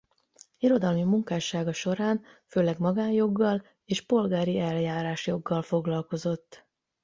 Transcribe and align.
Irodalmi 0.57 1.03
munkássága 1.03 1.73
során 1.73 2.21
főleg 2.47 2.77
magánjoggal 2.79 3.65
és 3.85 4.01
polgári 4.05 4.59
eljárásjoggal 4.59 5.61
foglalkozott. 5.61 6.65